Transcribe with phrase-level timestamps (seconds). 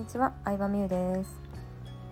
[0.00, 1.30] にちは、相葉美優です、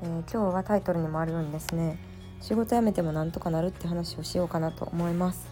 [0.02, 1.98] えー、今日はタイトルにもあるようにですね
[2.38, 5.48] 仕事辞めてもなんとかなるって話をしようかなと思います。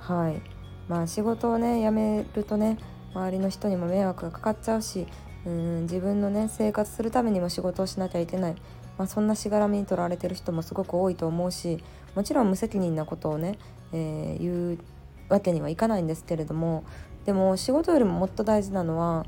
[0.00, 0.40] はい。
[0.88, 2.78] まあ仕事をね辞めるとね
[3.12, 5.06] 周りの人にも迷惑がかかっちゃうし
[5.44, 8.54] うん自分のね生活するためにも仕事をしなきゃいけない、
[8.96, 11.84] まあ、そんなしがらみに取られてる人もすごく多いと思うし
[12.14, 13.58] もちろん無責任なことをね、
[13.92, 14.78] えー、言う
[15.28, 16.84] わけにはいかないんですけれども
[17.26, 19.26] でも仕事よりももっと大事なのは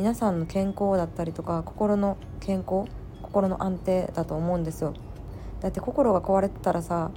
[0.00, 4.94] 皆さんの健康だったりとか心の健康心の安定だと思うんですよ
[5.60, 7.10] だって心が壊れてたらさ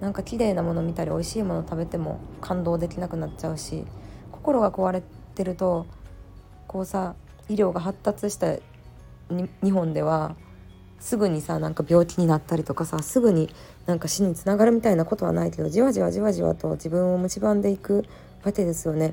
[0.00, 3.84] なんか綺麗なもの見たり美味しいもの食べても感動できなくなっちゃうし
[4.30, 5.02] 心が壊れ
[5.34, 5.84] てると
[6.66, 7.16] こうさ
[7.50, 8.56] 医療が発達した
[9.28, 10.34] 日本では
[11.00, 13.54] すぐにさなんか病気になったりとかさすぐに
[13.84, 18.06] なんか死につながるみたいなことはないけどじわじわじわじわと自分を蝕んでいく
[18.42, 19.12] わけですよね。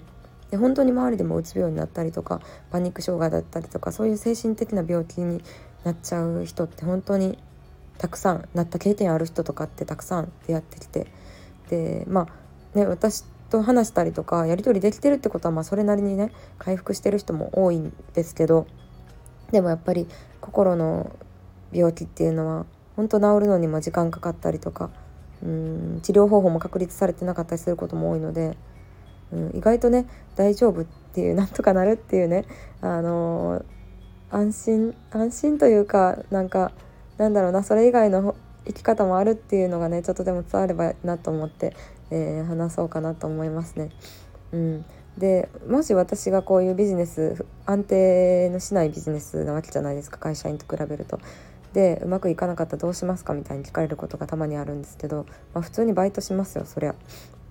[0.52, 5.44] で本当に周りでもうつ病になったりとかパニック障害だったりとかそういう精神的な病気に
[5.84, 7.38] なっちゃう人って本当に
[7.98, 11.08] たくさんなった経験ある人とかってたくさん出会ってきて
[11.70, 12.28] でま
[12.74, 18.68] あね私と話したりとかやり取りできてるってことはまあそれなりにね回復してる人も多いんですけど
[19.52, 20.08] でもやっぱり
[20.40, 21.16] 心の
[21.72, 22.66] 病気っていうのは
[22.96, 24.90] 本当治るのにも時間かかったりとか
[25.44, 28.58] うん治療方法も確立されてなかったりすることも多いので
[29.32, 32.46] うん、意外とね大丈夫っていうなんとかなるっていうね、
[32.82, 33.64] あのー、
[34.36, 36.72] 安心安心というかなんか
[37.18, 41.76] なんだろうなそれ以外の生き方もあるっていうのがねちょっとでも伝わればなと思って、
[42.12, 43.90] えー、話そうかなと思いますね。
[44.52, 44.86] うん、
[45.18, 51.20] でもし私がこういうビジネス安定のしないビジネスなわけじゃないですか会社員と比べると。
[51.74, 56.96] でうまくいかなかったらどうしますかみたいに聞かれることがたまにあるんですけど、まあ、普通にバイトしますよそりゃ。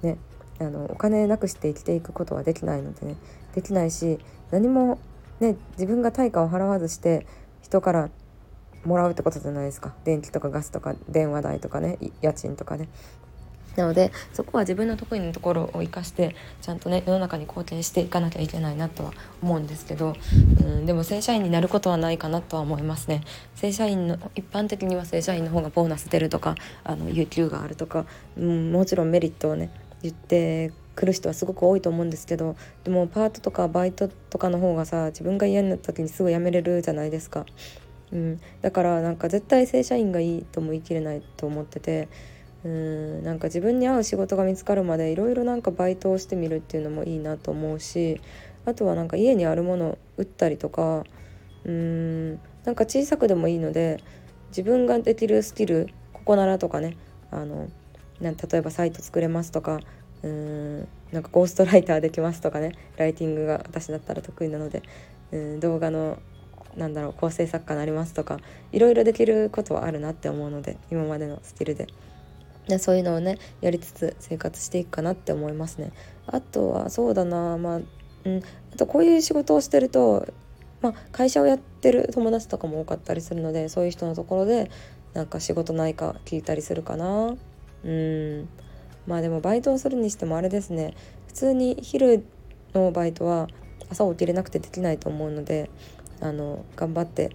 [0.03, 0.19] ね
[0.61, 3.17] あのお金なくして生きていくことはできないのでね
[3.55, 4.19] できないし
[4.51, 4.98] 何も
[5.41, 7.27] ね自分が対価を払わずして
[7.62, 8.11] 人から
[8.84, 9.95] もらうってことじゃないですか。
[10.05, 12.89] 電気とかガスとか電話代とかね家賃とかね。
[13.77, 20.14] なのでそこは自分の得意なところを生かしてちゃんとね世の中に貢献していかなきゃいけないなとは思うんですけど
[20.61, 23.23] うんでも正社員になることはないかなとは思いますね。
[23.55, 28.05] 正社員の一般的には正社員の方がボーナス出るとかあの有給があるとか、
[28.36, 29.70] うん、もちろんメリットをね
[30.03, 37.47] 言ってくる人はすごく多いと思うんですけどでもパートとかバイトとかの方がさ自分が嫌になった時にすぐ辞めれるじゃないですか。
[38.11, 42.08] うん、だからなんか絶対正社員がいいとも言い切れないと思ってて
[42.64, 43.23] うん。
[43.23, 48.20] なんか自分に合う仕事が見つかるまでいろいろなんかバイトをしてみるっていうのもいいなと思うし
[48.64, 51.05] あとはなんか家にあるものを売ったりとか
[51.64, 52.35] うん。
[52.64, 54.03] なんか小さくでもいいので
[54.48, 56.97] 自分ができるスキルここならとかね
[57.31, 57.69] あの
[58.20, 59.80] な例えばサイト作れますとか
[60.23, 64.83] うーんなんかゴーストライターできますとかねライティングが私だったら得意なので
[65.33, 66.18] うん動画の
[66.77, 68.39] なんだろう構成作家になりますとか
[68.73, 71.86] いろいろできることはあるなって思うので今までのスキルで。
[72.68, 75.90] でそういうのをねやりつつ生活していくかなって思いますね。
[76.27, 77.80] あとはそうだなまあ
[78.24, 78.42] うん
[78.74, 80.27] あとこういう仕事をしてると
[80.80, 84.70] まあ、会社をやってる友達とかも多かったりするのでそういう人のところで
[85.12, 87.34] なんか仕事ないか聞いたりするかな。
[87.84, 88.48] うん。
[89.06, 90.94] まあでもバイトをするにしてもあれですね。
[91.27, 92.24] 普通に昼
[92.74, 93.48] のバイトは
[93.90, 95.70] 朝起きれなくてできないと思うので
[96.20, 97.34] あの頑張って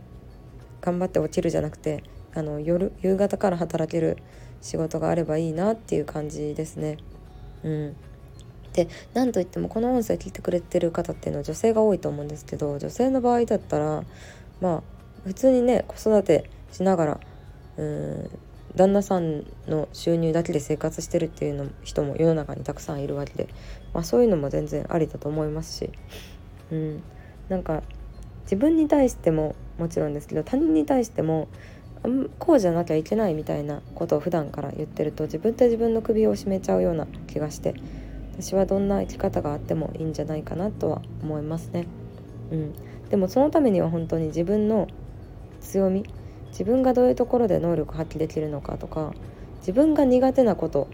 [0.82, 4.18] 頑張って起きるじゃなくてあの夜夕方から働ける
[4.62, 6.98] 仕事があればいいなっていう感じですね。
[7.64, 7.96] うん、
[8.74, 14.04] で何といってもこの音声聞いてくれてる方っていうのは女性が多いと思うんですけど女性の場合だったら
[14.60, 14.84] まあ
[15.24, 17.20] 普通にね子育てしながら
[17.78, 18.30] うん
[18.76, 23.48] 旦那さんの収入だけで生活してるっていうの人も世の中にたくさんいるわけで、
[23.94, 25.92] まあ、そういうのも全然ありだと思いますし、
[26.72, 27.04] うん、
[27.50, 27.84] なんか
[28.44, 31.48] 自分に対してももちろんですけど他人に対しても
[32.38, 37.76] こうじゃなきゃいけないみたいなことを普段から言ってると自分で自分の首を絞めちゃうような気がして
[38.38, 41.86] 私はどんな生き方があってもいいんじゃないかなとは思いますね。
[42.52, 42.74] うん、
[43.10, 44.88] でもそのためには本当に自分の
[45.62, 46.04] 強み
[46.54, 49.14] 自分がどういうところで能力発揮できるのかとか
[49.58, 50.88] 自分が苦手なこと、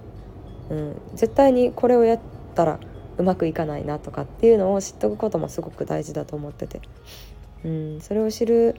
[0.69, 2.19] うん、絶対にこれをやっ
[2.55, 2.79] たら
[3.17, 6.81] うまくいかないなとかっていうのを知っておくこともすごく大事だと思ってて、
[7.65, 8.75] うん、それを知る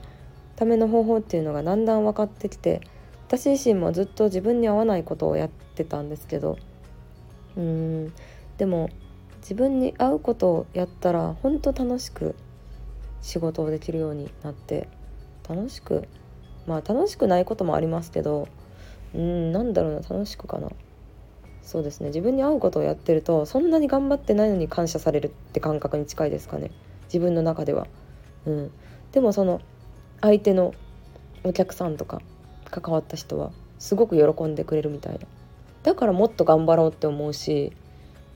[0.55, 2.81] ための方法っていうのがだんだん分かってきて
[3.27, 6.57] 私自身もずっと自分に合わないことをやってたんですけど
[7.55, 8.13] うん
[8.57, 8.89] でも
[9.41, 12.35] 自分に合うことをやったら本当楽しく
[13.21, 14.87] 仕事をできるようになって
[15.47, 16.07] 楽しく
[16.67, 18.47] まあ楽しくないこともありますけど
[19.13, 20.69] うんなんだろうな楽しくかな。
[21.63, 22.07] そうですね。
[22.07, 26.71] 自分に合うことをやってるとそんなに頑張ってないのに感謝されるって感覚に近いですかね。
[27.05, 27.87] 自分の中では。
[28.45, 28.71] うん、
[29.11, 29.61] でもその
[30.21, 30.73] 相手の
[31.43, 32.21] お客さんとか
[32.69, 35.19] 関わった人はすごく喜んでくれるみたいな。
[35.83, 37.71] だからもっと頑張ろうって思うし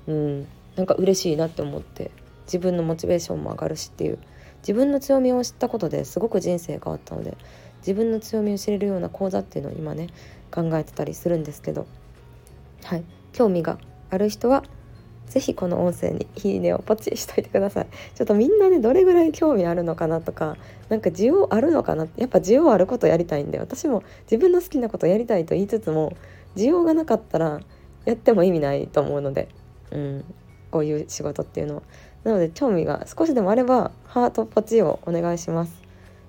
[0.07, 0.47] うん。
[0.75, 2.11] なんか嬉しいなって思って
[2.45, 4.19] 自分のモチベーションも上がるしっていう
[4.59, 7.37] 自分の強みを知ったことですごく人生変わったので
[7.85, 10.07] 自分の強みを知れるような講座っていうのを今ね
[10.51, 11.85] 考えてたりするんですけど。
[12.83, 13.03] はい。
[13.33, 13.77] 興味が
[14.09, 14.63] ある人は
[15.27, 17.87] 是非この音声に「いいね」をポチしといてください。
[18.15, 20.57] ちょっとみんなねどれぐらい興味あるのかなとか
[20.89, 26.15] なんか需要あるのかなやっぱ需要あることやりたいんで私も自分の好きなことやりたいと言いつつも
[26.55, 27.59] 需要がなかったら
[28.05, 29.49] やっても意味ないと思うので、
[29.91, 30.23] うん、
[30.71, 31.81] こういう仕事っていうのは。
[32.23, 35.84] なので興味が少しでもあればハートポチをお願いします。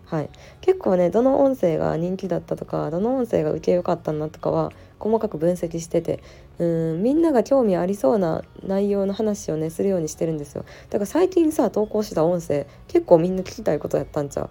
[0.06, 0.30] はい、
[0.60, 6.22] 結構ねどの音声が人気だったとかどの音声が受けよかったなとかは細かく分析してて
[6.58, 10.64] うんみんなが興味ありそうな内容の話をねするようにしてるんですよ。
[10.90, 14.48] だから最近さ投稿した音声結構みんな聞きたいことやったんちゃ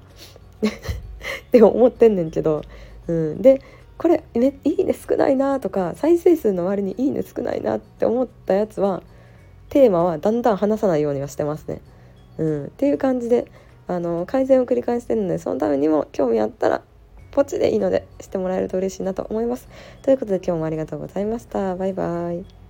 [0.62, 0.68] う？
[0.68, 0.69] っ
[1.52, 2.62] て思ってんねんけど、
[3.08, 3.62] うん、で
[3.98, 9.01] これ、ね、いいね少ないなとか再生数の割にいいね少ないなって思ったやつは
[9.69, 11.81] テーマはだんだん話さないようにはしてますね。
[12.38, 13.48] うん、っていう感じで
[13.88, 16.82] あの改善を繰り返してるのでそのためにも興味あったら
[17.32, 19.68] ポチでいいのでしてもらえると嬉しいなと思います。
[20.02, 21.76] ということで今日もありがとうございました。
[21.76, 22.65] バイバイ。